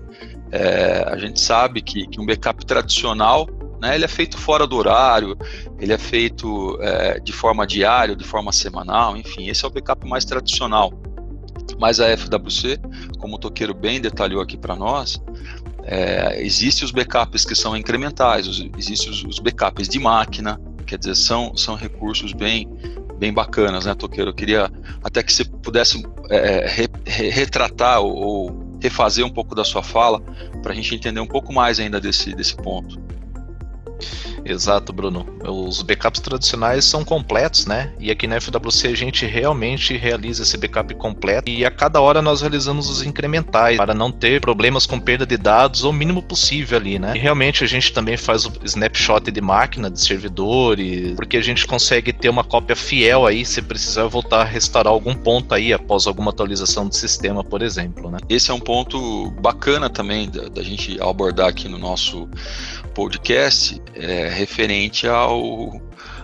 É, 0.51 1.03
a 1.07 1.17
gente 1.17 1.39
sabe 1.39 1.81
que, 1.81 2.07
que, 2.07 2.19
um 2.19 2.25
backup 2.25 2.65
tradicional, 2.65 3.47
né, 3.81 3.95
ele 3.95 4.05
é 4.05 4.07
feito 4.07 4.37
fora 4.37 4.65
do 4.65 4.77
horário, 4.77 5.37
ele 5.79 5.91
é 5.91 5.97
feito 5.97 6.77
é, 6.81 7.19
de 7.19 7.33
forma 7.33 7.67
diária, 7.67 8.15
de 8.15 8.23
forma 8.23 8.51
semanal, 8.53 9.17
enfim, 9.17 9.49
esse 9.49 9.65
é 9.65 9.67
o 9.67 9.71
backup 9.71 10.07
mais 10.07 10.23
tradicional. 10.23 10.93
Mas 11.79 11.99
a 11.99 12.15
FWC, 12.15 12.79
como 13.19 13.35
o 13.35 13.39
Toqueiro 13.39 13.73
bem 13.73 13.99
detalhou 13.99 14.41
aqui 14.41 14.55
para 14.55 14.75
nós, 14.75 15.19
é, 15.83 16.41
existem 16.41 16.85
os 16.85 16.91
backups 16.91 17.45
que 17.45 17.55
são 17.55 17.75
incrementais, 17.75 18.47
existem 18.77 19.11
os, 19.11 19.23
os, 19.23 19.39
backups 19.39 19.89
de 19.89 19.99
máquina, 19.99 20.59
quer 20.85 20.97
dizer, 20.97 21.15
são, 21.15 21.55
são 21.55 21.75
recursos 21.75 22.33
bem, 22.33 22.67
bem 23.17 23.33
bacanas, 23.33 23.85
né, 23.85 23.95
Toqueiro? 23.95 24.31
Eu 24.31 24.33
queria 24.33 24.71
até 25.03 25.23
que 25.23 25.31
você 25.31 25.43
pudesse 25.45 26.03
é, 26.29 26.67
re, 26.67 26.87
re, 27.05 27.29
retratar 27.29 28.01
ou, 28.01 28.15
ou 28.15 28.77
refazer 28.81 29.25
um 29.25 29.29
pouco 29.29 29.55
da 29.55 29.63
sua 29.63 29.81
fala 29.81 30.21
para 30.61 30.71
a 30.71 30.75
gente 30.75 30.93
entender 30.93 31.19
um 31.19 31.27
pouco 31.27 31.53
mais 31.53 31.79
ainda 31.79 31.99
desse, 31.99 32.33
desse 32.35 32.55
ponto. 32.55 32.99
Exato, 34.45 34.93
Bruno. 34.93 35.25
Os 35.43 35.81
backups 35.81 36.21
tradicionais 36.21 36.85
são 36.85 37.03
completos, 37.03 37.65
né? 37.65 37.91
E 37.99 38.11
aqui 38.11 38.27
na 38.27 38.39
FWC 38.39 38.87
a 38.87 38.95
gente 38.95 39.25
realmente 39.25 39.97
realiza 39.97 40.43
esse 40.43 40.55
backup 40.55 40.93
completo 40.95 41.49
e 41.49 41.65
a 41.65 41.71
cada 41.71 41.99
hora 41.99 42.21
nós 42.21 42.41
realizamos 42.41 42.89
os 42.89 43.01
incrementais 43.01 43.77
para 43.77 43.93
não 43.93 44.11
ter 44.11 44.39
problemas 44.39 44.85
com 44.85 44.99
perda 44.99 45.25
de 45.25 45.35
dados 45.35 45.83
o 45.83 45.91
mínimo 45.91 46.21
possível 46.21 46.77
ali, 46.77 46.99
né? 46.99 47.13
E 47.15 47.19
realmente 47.19 47.63
a 47.63 47.67
gente 47.67 47.91
também 47.91 48.17
faz 48.17 48.45
o 48.45 48.53
snapshot 48.63 49.31
de 49.31 49.41
máquina, 49.41 49.89
de 49.89 49.99
servidores, 49.99 51.13
porque 51.15 51.37
a 51.37 51.41
gente 51.41 51.65
consegue 51.65 52.13
ter 52.13 52.29
uma 52.29 52.43
cópia 52.43 52.75
fiel 52.75 53.25
aí 53.25 53.43
se 53.45 53.61
precisar 53.61 54.05
voltar 54.05 54.41
a 54.41 54.45
restaurar 54.45 54.93
algum 54.93 55.15
ponto 55.15 55.53
aí 55.55 55.73
após 55.73 56.05
alguma 56.05 56.29
atualização 56.29 56.87
do 56.87 56.93
sistema, 56.93 57.43
por 57.43 57.63
exemplo, 57.63 58.11
né? 58.11 58.19
Esse 58.29 58.51
é 58.51 58.53
um 58.53 58.59
ponto 58.59 59.31
bacana 59.41 59.89
também 59.89 60.29
da, 60.29 60.47
da 60.49 60.61
gente 60.61 61.01
abordar 61.01 61.47
aqui 61.47 61.67
no 61.67 61.79
nosso 61.79 62.29
podcast, 62.95 63.79
é, 63.93 64.29
referente 64.29 65.07
ao, 65.07 65.79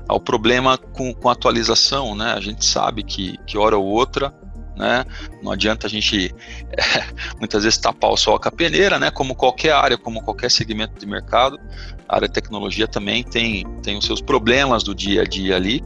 ao 0.07 0.19
problema 0.19 0.77
com, 0.77 1.13
com 1.13 1.29
atualização, 1.29 2.15
né? 2.15 2.33
A 2.33 2.39
gente 2.39 2.65
sabe 2.65 3.03
que, 3.03 3.37
que 3.45 3.57
hora 3.57 3.77
ou 3.77 3.85
outra 3.85 4.33
né? 4.75 5.05
Não 5.43 5.51
adianta 5.51 5.85
a 5.85 5.89
gente 5.89 6.33
é, 6.71 7.05
muitas 7.37 7.63
vezes 7.63 7.77
tapar 7.77 8.09
o 8.09 8.17
sol 8.17 8.39
com 8.39 8.47
a 8.47 8.51
peneira, 8.51 8.97
né? 8.97 9.11
Como 9.11 9.35
qualquer 9.35 9.73
área, 9.73 9.97
como 9.97 10.21
qualquer 10.23 10.49
segmento 10.49 10.99
de 10.99 11.05
mercado, 11.05 11.59
a 12.07 12.15
área 12.15 12.27
de 12.27 12.33
tecnologia 12.33 12.87
também 12.87 13.23
tem, 13.23 13.63
tem 13.83 13.97
os 13.97 14.05
seus 14.05 14.21
problemas 14.21 14.83
do 14.83 14.95
dia 14.95 15.21
a 15.21 15.25
dia 15.25 15.55
ali. 15.55 15.83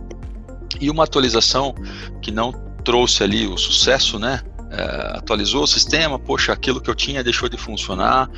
E 0.79 0.89
uma 0.89 1.03
atualização 1.03 1.73
que 2.21 2.31
não 2.31 2.51
trouxe 2.83 3.23
ali 3.23 3.47
o 3.47 3.57
sucesso, 3.57 4.19
né? 4.19 4.41
É, 4.77 5.17
atualizou 5.17 5.63
o 5.63 5.67
sistema, 5.67 6.19
poxa, 6.19 6.51
aquilo 6.51 6.81
que 6.81 6.89
eu 6.89 6.95
tinha 6.95 7.23
deixou 7.23 7.47
de 7.47 7.57
funcionar, 7.57 8.29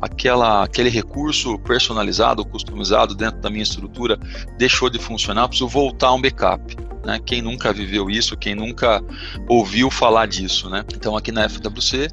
aquela, 0.00 0.64
aquele 0.64 0.88
recurso 0.88 1.58
personalizado, 1.58 2.44
customizado 2.44 3.14
dentro 3.14 3.40
da 3.40 3.50
minha 3.50 3.62
estrutura 3.62 4.18
deixou 4.56 4.88
de 4.88 4.98
funcionar, 4.98 5.48
preciso 5.48 5.68
voltar 5.68 6.12
um 6.12 6.20
backup. 6.20 6.76
Né? 7.04 7.20
Quem 7.24 7.42
nunca 7.42 7.72
viveu 7.72 8.08
isso, 8.08 8.36
quem 8.36 8.54
nunca 8.54 9.02
ouviu 9.48 9.90
falar 9.90 10.26
disso, 10.26 10.70
né? 10.70 10.84
Então 10.94 11.16
aqui 11.16 11.32
na 11.32 11.48
FWC, 11.48 12.08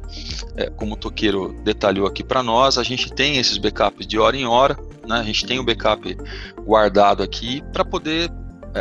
é, 0.56 0.70
como 0.72 0.94
o 0.94 0.98
Toqueiro 0.98 1.56
detalhou 1.64 2.08
aqui 2.08 2.24
para 2.24 2.42
nós, 2.42 2.78
a 2.78 2.84
gente 2.84 3.12
tem 3.14 3.38
esses 3.38 3.58
backups 3.58 4.08
de 4.08 4.18
hora 4.18 4.36
em 4.36 4.46
hora, 4.46 4.76
né? 5.08 5.20
A 5.20 5.24
gente 5.24 5.46
tem 5.46 5.60
o 5.60 5.64
backup 5.64 6.18
guardado 6.66 7.22
aqui 7.22 7.62
para 7.72 7.86
poder 7.86 8.32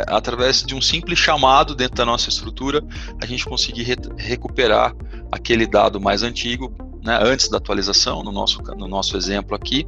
através 0.07 0.63
de 0.63 0.75
um 0.75 0.81
simples 0.81 1.17
chamado 1.17 1.75
dentro 1.75 1.95
da 1.95 2.05
nossa 2.05 2.29
estrutura, 2.29 2.83
a 3.21 3.25
gente 3.25 3.45
conseguir 3.45 3.83
re 3.83 3.95
recuperar 4.17 4.95
aquele 5.31 5.65
dado 5.67 5.99
mais 5.99 6.23
antigo, 6.23 6.73
né, 7.03 7.19
antes 7.21 7.49
da 7.49 7.57
atualização, 7.57 8.23
no 8.23 8.31
nosso, 8.31 8.61
no 8.77 8.87
nosso 8.87 9.15
exemplo 9.15 9.55
aqui, 9.55 9.85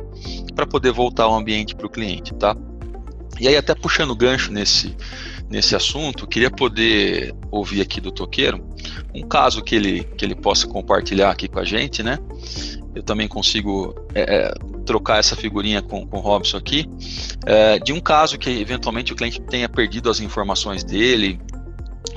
para 0.56 0.66
poder 0.66 0.92
voltar 0.92 1.24
ao 1.24 1.36
ambiente 1.36 1.76
para 1.76 1.86
o 1.86 1.90
cliente, 1.90 2.34
tá? 2.34 2.56
E 3.40 3.48
aí, 3.48 3.58
até 3.58 3.74
puxando 3.74 4.16
gancho 4.16 4.52
nesse, 4.52 4.96
nesse 5.50 5.76
assunto, 5.76 6.28
queria 6.28 6.52
poder 6.52 7.34
ouvir 7.50 7.82
aqui 7.82 8.00
do 8.00 8.12
Toqueiro 8.12 8.64
um 9.14 9.28
caso 9.28 9.62
que 9.62 9.76
ele, 9.76 10.04
que 10.04 10.24
ele 10.24 10.36
possa 10.36 10.68
compartilhar 10.68 11.32
aqui 11.32 11.48
com 11.48 11.60
a 11.60 11.66
gente, 11.66 12.04
né? 12.04 12.20
Eu 12.94 13.04
também 13.04 13.28
consigo 13.28 13.96
é, 14.14 14.22
é 14.22 14.54
trocar 14.92 15.20
essa 15.20 15.38
figurinha 15.38 15.82
com, 15.82 16.06
com 16.06 16.18
o 16.18 16.20
Robson 16.20 16.58
aqui, 16.58 16.86
é, 17.46 17.80
de 17.80 17.94
um 17.94 18.02
caso 18.02 18.38
que 18.38 18.50
eventualmente 18.50 19.14
o 19.14 19.16
cliente 19.16 19.40
tenha 19.40 19.70
perdido 19.70 20.10
as 20.10 20.20
informações 20.20 20.84
dele, 20.84 21.40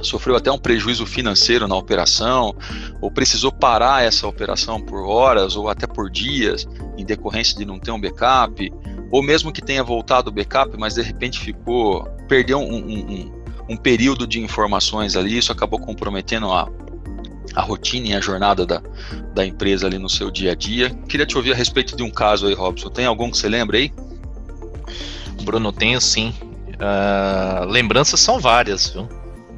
sofreu 0.02 0.35
até 0.35 0.50
um 0.50 0.59
prejuízo 0.59 1.07
financeiro 1.07 1.69
na 1.69 1.76
operação, 1.76 2.52
ou 3.00 3.12
precisou 3.12 3.52
parar 3.52 4.02
essa 4.02 4.26
operação 4.26 4.81
por 4.81 5.09
horas 5.09 5.54
ou 5.54 5.69
até 5.69 5.87
por 5.87 6.11
dias, 6.11 6.66
em 6.99 7.04
decorrência 7.04 7.57
de 7.57 7.64
não 7.64 7.78
ter 7.78 7.93
um 7.93 8.00
backup, 8.00 8.73
ou 9.12 9.23
mesmo 9.23 9.52
que 9.52 9.62
tenha 9.62 9.85
voltado 9.85 10.31
o 10.31 10.33
backup, 10.33 10.76
mas 10.76 10.95
de 10.95 11.02
repente 11.02 11.38
ficou, 11.38 12.02
perdeu 12.28 12.59
um, 12.59 12.75
um, 12.75 12.99
um, 12.99 13.45
um 13.71 13.76
período 13.76 14.26
de 14.26 14.40
informações 14.40 15.14
ali, 15.14 15.38
isso 15.38 15.52
acabou 15.52 15.78
comprometendo 15.78 16.50
a, 16.50 16.69
a 17.54 17.60
rotina 17.60 18.08
e 18.08 18.14
a 18.14 18.20
jornada 18.20 18.64
da, 18.64 18.82
da 19.34 19.44
empresa 19.44 19.86
ali 19.86 19.98
no 19.98 20.08
seu 20.08 20.30
dia 20.30 20.52
a 20.52 20.54
dia. 20.54 20.90
Queria 21.08 21.26
te 21.26 21.36
ouvir 21.36 21.52
a 21.52 21.56
respeito 21.56 21.96
de 21.96 22.02
um 22.02 22.10
caso 22.10 22.46
aí, 22.46 22.54
Robson. 22.54 22.88
Tem 22.88 23.06
algum 23.06 23.30
que 23.30 23.36
você 23.36 23.48
lembra 23.48 23.76
aí? 23.76 23.92
Bruno, 25.42 25.72
tenho 25.72 26.00
sim. 26.00 26.34
Uh, 26.74 27.66
lembranças 27.66 28.20
são 28.20 28.40
várias, 28.40 28.88
viu? 28.88 29.08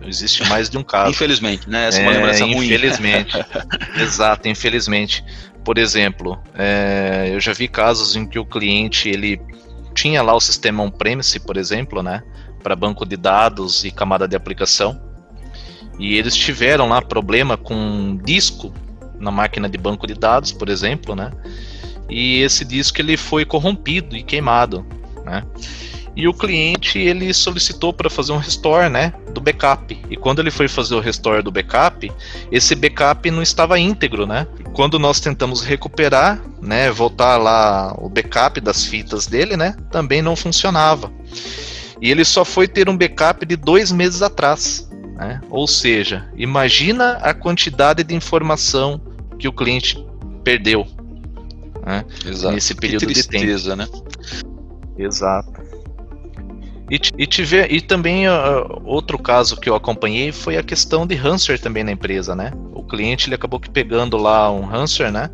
Existe 0.04 0.44
mais 0.48 0.68
de 0.68 0.78
um 0.78 0.82
caso. 0.82 1.10
infelizmente, 1.12 1.68
né? 1.68 1.88
Essa 1.88 2.00
é 2.00 2.02
uma 2.02 2.12
é, 2.12 2.14
lembrança 2.16 2.44
ruim. 2.44 2.66
Infelizmente. 2.66 3.36
Exato, 4.00 4.48
infelizmente. 4.48 5.24
Por 5.64 5.78
exemplo, 5.78 6.38
é, 6.54 7.30
eu 7.32 7.40
já 7.40 7.52
vi 7.52 7.66
casos 7.66 8.14
em 8.14 8.26
que 8.26 8.38
o 8.38 8.44
cliente 8.44 9.08
ele 9.08 9.40
tinha 9.94 10.22
lá 10.22 10.34
o 10.34 10.40
sistema 10.40 10.82
on-premise, 10.82 11.40
por 11.40 11.56
exemplo, 11.56 12.02
né? 12.02 12.22
Para 12.62 12.76
banco 12.76 13.04
de 13.04 13.16
dados 13.16 13.84
e 13.84 13.90
camada 13.90 14.28
de 14.28 14.36
aplicação. 14.36 15.05
E 15.98 16.16
eles 16.16 16.34
tiveram 16.34 16.88
lá 16.88 17.00
problema 17.00 17.56
com 17.56 18.18
disco 18.22 18.72
na 19.18 19.30
máquina 19.30 19.68
de 19.68 19.78
banco 19.78 20.06
de 20.06 20.14
dados, 20.14 20.52
por 20.52 20.68
exemplo, 20.68 21.14
né? 21.14 21.30
E 22.08 22.40
esse 22.42 22.64
disco 22.64 23.00
ele 23.00 23.16
foi 23.16 23.44
corrompido 23.44 24.16
e 24.16 24.22
queimado, 24.22 24.86
né? 25.24 25.42
E 26.14 26.26
o 26.26 26.32
cliente 26.32 26.98
ele 26.98 27.32
solicitou 27.34 27.92
para 27.92 28.08
fazer 28.08 28.32
um 28.32 28.38
restore, 28.38 28.88
né, 28.88 29.12
do 29.34 29.40
backup. 29.40 30.00
E 30.08 30.16
quando 30.16 30.38
ele 30.38 30.50
foi 30.50 30.66
fazer 30.66 30.94
o 30.94 31.00
restore 31.00 31.42
do 31.42 31.52
backup, 31.52 32.10
esse 32.50 32.74
backup 32.74 33.30
não 33.30 33.42
estava 33.42 33.78
íntegro, 33.78 34.26
né? 34.26 34.46
Quando 34.72 34.98
nós 34.98 35.20
tentamos 35.20 35.60
recuperar, 35.60 36.40
né, 36.62 36.90
voltar 36.90 37.36
lá 37.36 37.94
o 37.98 38.08
backup 38.08 38.62
das 38.62 38.86
fitas 38.86 39.26
dele, 39.26 39.58
né, 39.58 39.76
também 39.90 40.22
não 40.22 40.34
funcionava. 40.34 41.12
E 42.00 42.10
ele 42.10 42.24
só 42.24 42.46
foi 42.46 42.66
ter 42.66 42.88
um 42.88 42.96
backup 42.96 43.44
de 43.44 43.56
dois 43.56 43.92
meses 43.92 44.22
atrás. 44.22 44.88
Né? 45.16 45.40
Ou 45.50 45.66
seja, 45.66 46.28
imagina 46.36 47.12
a 47.14 47.32
quantidade 47.32 48.04
de 48.04 48.14
informação 48.14 49.00
que 49.38 49.48
o 49.48 49.52
cliente 49.52 49.98
perdeu 50.44 50.86
né? 51.86 52.04
Nesse 52.52 52.74
período 52.74 53.06
de 53.06 53.26
tempo. 53.28 53.76
né? 53.76 53.86
Exato. 54.98 55.64
E, 56.90 57.00
e, 57.16 57.26
tive, 57.26 57.64
e 57.66 57.80
também 57.80 58.28
uh, 58.28 58.82
outro 58.84 59.18
caso 59.18 59.56
que 59.56 59.68
eu 59.68 59.74
acompanhei 59.74 60.32
foi 60.32 60.56
a 60.56 60.62
questão 60.62 61.06
de 61.06 61.16
Hanser 61.16 61.60
também 61.60 61.84
na 61.84 61.92
empresa, 61.92 62.34
né? 62.34 62.52
O 62.72 62.82
cliente 62.82 63.28
ele 63.28 63.36
acabou 63.36 63.60
que 63.60 63.70
pegando 63.70 64.16
lá 64.16 64.50
um 64.50 64.68
Hanser, 64.68 65.12
né? 65.12 65.30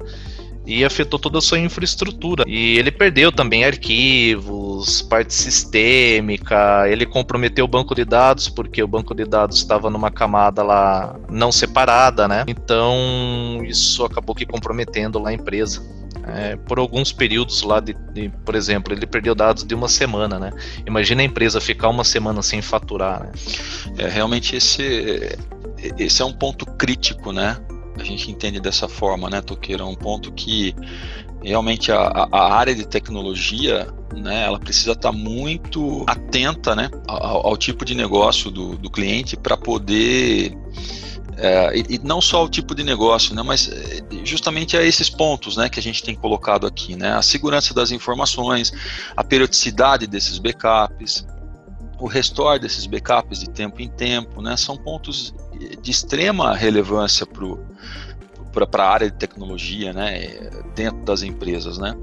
e 0.65 0.85
afetou 0.85 1.19
toda 1.19 1.39
a 1.39 1.41
sua 1.41 1.59
infraestrutura. 1.59 2.45
E 2.47 2.79
ele 2.79 2.91
perdeu 2.91 3.33
também 3.33 3.65
arquivos, 3.65 4.62
parte 5.03 5.35
sistêmica, 5.35 6.89
ele 6.89 7.07
comprometeu 7.07 7.65
o 7.65 7.69
banco 7.69 7.95
de 7.95 8.05
dados 8.05 8.49
porque 8.49 8.83
o 8.83 8.89
banco 8.89 9.15
de 9.15 9.25
dados 9.25 9.59
estava 9.59 9.89
numa 9.91 10.11
camada 10.11 10.62
lá 10.62 11.17
não 11.31 11.53
separada, 11.53 12.27
né? 12.27 12.45
Então 12.47 13.62
isso 13.65 14.05
acabou 14.05 14.35
que 14.35 14.47
comprometendo 14.47 15.19
lá 15.19 15.31
a 15.31 15.33
empresa. 15.33 15.83
É, 16.25 16.55
por 16.55 16.79
alguns 16.79 17.12
períodos 17.12 17.62
lá 17.62 17.81
de, 17.81 17.95
de, 18.12 18.29
por 18.45 18.55
exemplo, 18.55 18.95
ele 18.95 19.07
perdeu 19.07 19.35
dados 19.35 19.65
de 19.65 19.75
uma 19.75 19.89
semana, 19.89 20.39
né? 20.39 20.53
Imagina 20.87 21.21
a 21.23 21.25
empresa 21.25 21.61
ficar 21.61 21.89
uma 21.89 22.05
semana 22.05 22.43
sem 22.43 22.62
faturar, 22.62 23.25
né? 23.25 23.33
É, 23.99 24.09
realmente 24.09 24.55
esse, 24.55 25.37
esse 25.99 26.23
é 26.23 26.25
um 26.25 26.33
ponto 26.33 26.65
crítico, 26.65 27.33
né? 27.33 27.57
A 27.96 28.04
gente 28.04 28.30
entende 28.30 28.61
dessa 28.61 28.88
forma, 28.88 29.28
né, 29.28 29.40
Toqueira? 29.40 29.84
Um 29.84 29.94
ponto 29.94 30.32
que 30.32 30.75
realmente 31.42 31.90
a, 31.90 32.28
a 32.30 32.54
área 32.54 32.75
de 32.75 32.87
tecnologia, 32.87 33.88
né, 34.14 34.44
ela 34.44 34.58
precisa 34.58 34.92
estar 34.92 35.12
muito 35.12 36.04
atenta, 36.06 36.75
né, 36.75 36.90
ao, 37.06 37.49
ao 37.49 37.56
tipo 37.56 37.84
de 37.84 37.94
negócio 37.94 38.50
do, 38.50 38.76
do 38.76 38.90
cliente 38.90 39.37
para 39.37 39.56
poder 39.56 40.56
é, 41.37 41.76
e, 41.76 41.96
e, 41.96 41.99
não 41.99 42.20
só 42.20 42.44
o 42.44 42.49
tipo 42.49 42.75
de 42.75 42.84
negócio, 42.84 43.34
né, 43.34 43.42
mas 43.42 43.68
é, 43.68 44.02
justamente 44.25 44.76
a 44.76 44.82
esses 44.82 45.08
pontos 45.08 45.56
né, 45.56 45.68
que 45.68 45.80
a 45.80 45.82
gente 45.82 46.02
tem 46.02 46.14
colocado 46.14 46.66
aqui, 46.66 46.94
né, 46.94 47.12
a 47.14 47.22
segurança 47.22 47.72
das 47.72 47.90
informações, 47.90 48.72
a 49.16 49.25
periodicidade 49.25 50.06
desses 50.06 50.38
backups, 50.38 51.26
o 52.02 52.09
restore 52.09 52.59
desses 52.59 52.85
backups 52.85 53.38
de 53.38 53.49
tempo 53.49 53.80
em 53.80 53.88
tempo, 53.88 54.42
né, 54.42 54.56
são 54.56 54.76
pontos 54.76 55.32
de 55.80 55.88
extrema 55.88 56.52
relevância 56.52 57.25
para 57.25 58.85
a 58.85 58.90
área 58.90 59.09
de 59.09 59.16
tecnologia, 59.16 59.92
né, 59.92 60.50
dentro 60.75 61.00
das 61.04 61.23
empresas, 61.23 61.78
né. 61.78 61.94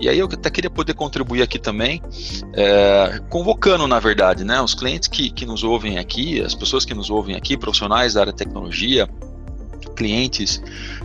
E 0.00 0.08
aí 0.08 0.18
eu 0.18 0.24
até 0.24 0.48
queria 0.48 0.70
poder 0.70 0.94
contribuir 0.94 1.42
aqui 1.42 1.58
também, 1.58 2.02
é, 2.54 3.20
convocando, 3.28 3.86
na 3.86 4.00
verdade, 4.00 4.44
né, 4.44 4.62
os 4.62 4.74
clientes 4.74 5.08
que, 5.08 5.28
que 5.30 5.44
nos 5.44 5.62
ouvem 5.62 5.98
aqui, 5.98 6.40
as 6.40 6.54
pessoas 6.54 6.86
que 6.86 6.94
nos 6.94 7.10
ouvem 7.10 7.36
aqui, 7.36 7.54
profissionais 7.54 8.14
da 8.14 8.22
área 8.22 8.32
de 8.32 8.38
tecnologia, 8.38 9.06
clientes 9.94 10.62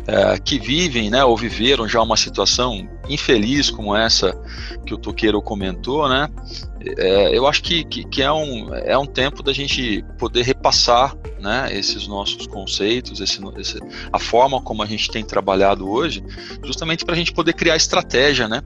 é, 0.07 0.37
que 0.39 0.59
vivem, 0.59 1.09
né, 1.09 1.23
ou 1.23 1.37
viveram 1.37 1.87
já 1.87 2.01
uma 2.01 2.17
situação 2.17 2.89
infeliz 3.07 3.69
como 3.69 3.95
essa 3.95 4.35
que 4.85 4.93
o 4.93 4.97
Toqueiro 4.97 5.41
comentou, 5.41 6.09
né, 6.09 6.27
é, 6.97 7.37
eu 7.37 7.45
acho 7.47 7.61
que, 7.61 7.83
que, 7.83 8.03
que, 8.05 8.21
é, 8.21 8.31
um, 8.31 8.73
é 8.73 8.97
um 8.97 9.05
tempo 9.05 9.43
da 9.43 9.51
gente 9.53 10.03
poder 10.17 10.43
repassar 10.43 11.15
né, 11.39 11.69
esses 11.71 12.07
nossos 12.07 12.47
conceitos, 12.47 13.19
esse, 13.19 13.39
esse, 13.57 13.79
a 14.11 14.19
forma 14.19 14.61
como 14.61 14.81
a 14.81 14.85
gente 14.85 15.09
tem 15.09 15.23
trabalhado 15.23 15.89
hoje, 15.89 16.23
justamente 16.63 17.05
para 17.05 17.15
a 17.15 17.17
gente 17.17 17.33
poder 17.33 17.53
criar 17.53 17.75
estratégia, 17.75 18.47
né, 18.47 18.61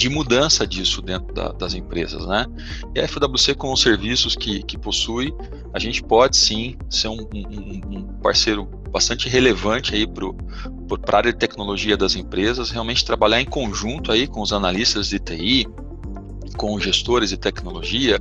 de 0.00 0.08
mudança 0.08 0.66
disso 0.66 1.02
dentro 1.02 1.34
da, 1.34 1.52
das 1.52 1.74
empresas, 1.74 2.26
né? 2.26 2.46
E 2.94 3.00
a 3.00 3.06
FWC 3.06 3.54
com 3.54 3.70
os 3.70 3.82
serviços 3.82 4.34
que, 4.34 4.62
que 4.62 4.78
possui, 4.78 5.30
a 5.74 5.78
gente 5.78 6.02
pode 6.02 6.38
sim 6.38 6.74
ser 6.88 7.08
um, 7.08 7.28
um, 7.34 7.80
um 7.98 8.02
parceiro 8.22 8.64
bastante 8.90 9.28
relevante 9.28 9.94
aí 9.94 10.06
para 10.06 11.14
a 11.14 11.16
área 11.18 11.32
de 11.34 11.38
tecnologia 11.38 11.98
das 11.98 12.16
empresas, 12.16 12.70
realmente 12.70 13.04
trabalhar 13.04 13.42
em 13.42 13.44
conjunto 13.44 14.10
aí 14.10 14.26
com 14.26 14.40
os 14.40 14.54
analistas 14.54 15.10
de 15.10 15.18
TI, 15.18 15.68
com 16.56 16.80
gestores 16.80 17.28
de 17.28 17.36
tecnologia, 17.36 18.18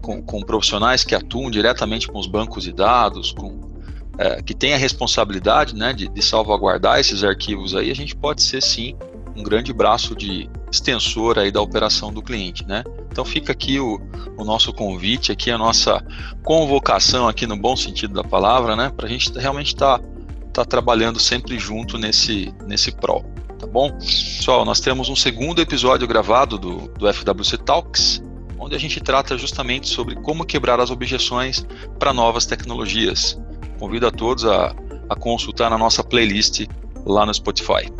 com, 0.00 0.22
com 0.22 0.40
profissionais 0.40 1.02
que 1.02 1.16
atuam 1.16 1.50
diretamente 1.50 2.06
com 2.06 2.16
os 2.16 2.28
bancos 2.28 2.62
de 2.62 2.72
dados, 2.72 3.32
com, 3.32 3.58
é, 4.18 4.40
que 4.40 4.54
tem 4.54 4.72
a 4.72 4.76
responsabilidade 4.76 5.74
né, 5.74 5.92
de, 5.92 6.08
de, 6.08 6.22
salvaguardar 6.22 7.00
esses 7.00 7.24
arquivos 7.24 7.74
aí, 7.74 7.90
a 7.90 7.94
gente 7.94 8.14
pode 8.14 8.40
ser 8.40 8.62
sim 8.62 8.94
um 9.36 9.42
grande 9.42 9.72
braço 9.72 10.14
de 10.14 10.48
extensor 10.70 11.38
aí 11.38 11.50
da 11.50 11.60
operação 11.60 12.12
do 12.12 12.22
cliente, 12.22 12.66
né? 12.66 12.84
Então 13.10 13.24
fica 13.24 13.52
aqui 13.52 13.80
o, 13.80 14.00
o 14.36 14.44
nosso 14.44 14.72
convite, 14.72 15.32
aqui 15.32 15.50
a 15.50 15.58
nossa 15.58 16.04
convocação 16.42 17.28
aqui 17.28 17.46
no 17.46 17.56
bom 17.56 17.76
sentido 17.76 18.14
da 18.14 18.24
palavra, 18.24 18.76
né? 18.76 18.92
Para 18.94 19.06
a 19.06 19.08
gente 19.08 19.32
realmente 19.38 19.74
estar 19.74 19.98
tá, 19.98 20.04
tá 20.52 20.64
trabalhando 20.64 21.18
sempre 21.18 21.58
junto 21.58 21.98
nesse, 21.98 22.54
nesse 22.66 22.92
prol 22.92 23.24
tá 23.58 23.66
bom? 23.66 23.90
Pessoal, 23.90 24.64
nós 24.64 24.78
temos 24.78 25.08
um 25.08 25.16
segundo 25.16 25.60
episódio 25.60 26.06
gravado 26.06 26.56
do, 26.56 26.88
do 26.96 27.12
FWC 27.12 27.58
Talks, 27.58 28.22
onde 28.58 28.74
a 28.74 28.78
gente 28.78 29.00
trata 29.00 29.36
justamente 29.36 29.88
sobre 29.88 30.14
como 30.14 30.44
quebrar 30.44 30.80
as 30.80 30.90
objeções 30.90 31.66
para 31.98 32.12
novas 32.12 32.46
tecnologias. 32.46 33.38
Convido 33.78 34.06
a 34.06 34.10
todos 34.10 34.44
a, 34.44 34.74
a 35.08 35.16
consultar 35.16 35.70
na 35.70 35.78
nossa 35.78 36.04
playlist 36.04 36.66
lá 37.04 37.26
no 37.26 37.34
Spotify. 37.34 37.90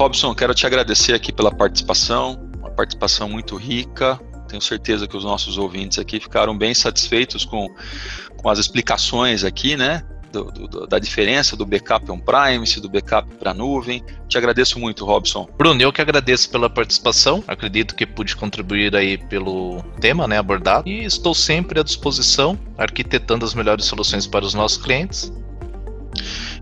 Robson, 0.00 0.34
quero 0.34 0.54
te 0.54 0.66
agradecer 0.66 1.12
aqui 1.12 1.30
pela 1.30 1.52
participação, 1.52 2.40
uma 2.58 2.70
participação 2.70 3.28
muito 3.28 3.54
rica. 3.56 4.18
Tenho 4.48 4.62
certeza 4.62 5.06
que 5.06 5.14
os 5.14 5.24
nossos 5.24 5.58
ouvintes 5.58 5.98
aqui 5.98 6.18
ficaram 6.18 6.56
bem 6.56 6.72
satisfeitos 6.72 7.44
com, 7.44 7.68
com 8.38 8.48
as 8.48 8.58
explicações 8.58 9.44
aqui, 9.44 9.76
né? 9.76 10.02
do, 10.32 10.44
do, 10.44 10.86
da 10.86 10.98
diferença 10.98 11.54
do 11.54 11.66
backup 11.66 12.10
on-premise, 12.10 12.80
do 12.80 12.88
backup 12.88 13.28
para 13.34 13.52
nuvem. 13.52 14.02
Te 14.26 14.38
agradeço 14.38 14.78
muito, 14.78 15.04
Robson. 15.04 15.46
Bruno, 15.58 15.82
eu 15.82 15.92
que 15.92 16.00
agradeço 16.00 16.48
pela 16.48 16.70
participação. 16.70 17.44
Acredito 17.46 17.94
que 17.94 18.06
pude 18.06 18.34
contribuir 18.34 18.96
aí 18.96 19.18
pelo 19.18 19.82
tema 20.00 20.26
né, 20.26 20.38
abordado 20.38 20.88
e 20.88 21.04
estou 21.04 21.34
sempre 21.34 21.78
à 21.78 21.82
disposição, 21.82 22.58
arquitetando 22.78 23.44
as 23.44 23.52
melhores 23.52 23.84
soluções 23.84 24.26
para 24.26 24.46
os 24.46 24.54
nossos 24.54 24.78
clientes. 24.78 25.30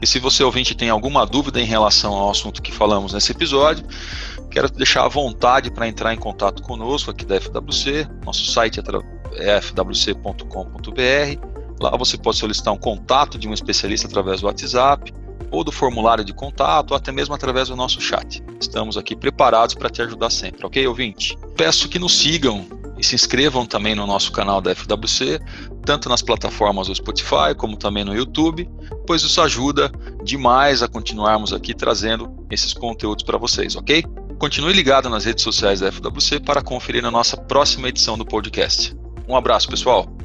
E 0.00 0.06
se 0.06 0.18
você 0.18 0.42
ouvinte 0.44 0.74
tem 0.74 0.90
alguma 0.90 1.26
dúvida 1.26 1.60
em 1.60 1.64
relação 1.64 2.12
ao 2.12 2.30
assunto 2.30 2.62
que 2.62 2.72
falamos 2.72 3.12
nesse 3.12 3.32
episódio, 3.32 3.84
quero 4.50 4.70
deixar 4.70 5.04
à 5.04 5.08
vontade 5.08 5.70
para 5.70 5.88
entrar 5.88 6.14
em 6.14 6.18
contato 6.18 6.62
conosco 6.62 7.10
aqui 7.10 7.24
da 7.24 7.40
FWC. 7.40 8.08
Nosso 8.24 8.46
site 8.46 8.80
é 9.34 9.60
fwc.com.br 9.60 11.58
Lá 11.80 11.96
você 11.96 12.18
pode 12.18 12.38
solicitar 12.38 12.74
um 12.74 12.78
contato 12.78 13.38
de 13.38 13.48
um 13.48 13.52
especialista 13.52 14.08
através 14.08 14.40
do 14.40 14.46
WhatsApp, 14.46 15.12
ou 15.50 15.62
do 15.62 15.72
formulário 15.72 16.24
de 16.24 16.32
contato, 16.32 16.90
ou 16.90 16.96
até 16.96 17.12
mesmo 17.12 17.34
através 17.34 17.68
do 17.68 17.76
nosso 17.76 18.00
chat. 18.00 18.42
Estamos 18.60 18.96
aqui 18.96 19.14
preparados 19.14 19.74
para 19.74 19.88
te 19.88 20.02
ajudar 20.02 20.30
sempre, 20.30 20.66
ok, 20.66 20.86
ouvinte? 20.86 21.38
Peço 21.56 21.88
que 21.88 21.98
nos 21.98 22.18
sigam 22.18 22.66
e 22.98 23.04
se 23.04 23.14
inscrevam 23.14 23.64
também 23.64 23.94
no 23.94 24.06
nosso 24.06 24.32
canal 24.32 24.60
da 24.60 24.74
FWC, 24.74 25.40
tanto 25.88 26.06
nas 26.10 26.20
plataformas 26.20 26.88
do 26.88 26.94
Spotify 26.94 27.54
como 27.56 27.74
também 27.74 28.04
no 28.04 28.14
YouTube, 28.14 28.68
pois 29.06 29.22
isso 29.22 29.40
ajuda 29.40 29.90
demais 30.22 30.82
a 30.82 30.88
continuarmos 30.88 31.50
aqui 31.50 31.72
trazendo 31.72 32.30
esses 32.50 32.74
conteúdos 32.74 33.24
para 33.24 33.38
vocês, 33.38 33.74
ok? 33.74 34.04
Continue 34.38 34.74
ligado 34.74 35.08
nas 35.08 35.24
redes 35.24 35.42
sociais 35.42 35.80
da 35.80 35.90
FWC 35.90 36.40
para 36.40 36.60
conferir 36.60 37.06
a 37.06 37.10
nossa 37.10 37.38
próxima 37.38 37.88
edição 37.88 38.18
do 38.18 38.26
podcast. 38.26 38.94
Um 39.26 39.34
abraço, 39.34 39.66
pessoal! 39.66 40.17